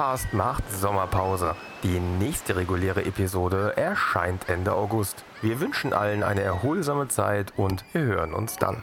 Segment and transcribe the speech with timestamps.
[0.00, 1.54] Podcast macht Sommerpause.
[1.82, 5.24] Die nächste reguläre Episode erscheint Ende August.
[5.42, 8.82] Wir wünschen allen eine erholsame Zeit und wir hören uns dann.